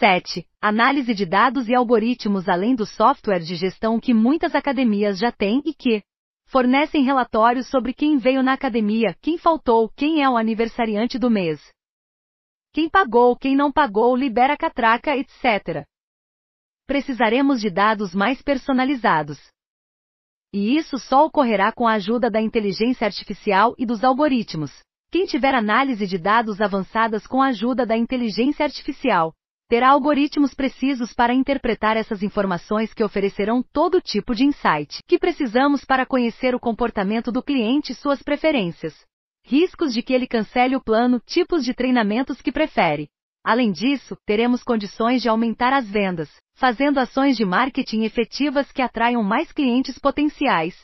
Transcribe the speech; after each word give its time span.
7. 0.00 0.46
Análise 0.62 1.12
de 1.12 1.26
dados 1.26 1.68
e 1.68 1.74
algoritmos 1.74 2.48
além 2.48 2.74
do 2.74 2.86
software 2.86 3.40
de 3.40 3.54
gestão 3.54 4.00
que 4.00 4.14
muitas 4.14 4.54
academias 4.54 5.18
já 5.18 5.30
têm 5.30 5.60
e 5.66 5.74
que 5.74 6.02
fornecem 6.46 7.04
relatórios 7.04 7.68
sobre 7.68 7.92
quem 7.92 8.16
veio 8.16 8.42
na 8.42 8.54
academia, 8.54 9.14
quem 9.20 9.36
faltou, 9.36 9.90
quem 9.90 10.22
é 10.22 10.28
o 10.28 10.38
aniversariante 10.38 11.18
do 11.18 11.30
mês, 11.30 11.60
quem 12.72 12.88
pagou, 12.88 13.36
quem 13.36 13.54
não 13.54 13.70
pagou, 13.70 14.16
libera 14.16 14.56
catraca, 14.56 15.14
etc. 15.14 15.84
Precisaremos 16.86 17.60
de 17.60 17.68
dados 17.68 18.14
mais 18.14 18.40
personalizados. 18.40 19.38
E 20.50 20.78
isso 20.78 20.98
só 20.98 21.26
ocorrerá 21.26 21.72
com 21.72 21.86
a 21.86 21.92
ajuda 21.92 22.30
da 22.30 22.40
inteligência 22.40 23.04
artificial 23.04 23.74
e 23.76 23.84
dos 23.84 24.02
algoritmos. 24.02 24.72
Quem 25.12 25.26
tiver 25.26 25.54
análise 25.54 26.06
de 26.06 26.16
dados 26.16 26.58
avançadas 26.58 27.26
com 27.26 27.42
a 27.42 27.48
ajuda 27.48 27.84
da 27.84 27.96
inteligência 27.96 28.64
artificial, 28.64 29.34
terá 29.70 29.90
algoritmos 29.90 30.52
precisos 30.52 31.12
para 31.12 31.32
interpretar 31.32 31.96
essas 31.96 32.24
informações 32.24 32.92
que 32.92 33.04
oferecerão 33.04 33.62
todo 33.62 34.00
tipo 34.00 34.34
de 34.34 34.44
insight 34.44 34.98
que 35.06 35.16
precisamos 35.16 35.84
para 35.84 36.04
conhecer 36.04 36.56
o 36.56 36.60
comportamento 36.60 37.30
do 37.30 37.40
cliente 37.40 37.92
e 37.92 37.94
suas 37.94 38.20
preferências 38.20 38.92
riscos 39.44 39.94
de 39.94 40.02
que 40.02 40.12
ele 40.12 40.26
cancele 40.26 40.76
o 40.76 40.82
plano, 40.82 41.20
tipos 41.24 41.64
de 41.64 41.72
treinamentos 41.72 42.42
que 42.42 42.52
prefere. 42.52 43.08
Além 43.42 43.72
disso, 43.72 44.16
teremos 44.26 44.62
condições 44.62 45.22
de 45.22 45.28
aumentar 45.28 45.72
as 45.72 45.88
vendas, 45.88 46.28
fazendo 46.54 46.98
ações 46.98 47.36
de 47.36 47.44
marketing 47.44 48.02
efetivas 48.02 48.70
que 48.70 48.82
atraiam 48.82 49.22
mais 49.22 49.50
clientes 49.50 49.98
potenciais, 49.98 50.74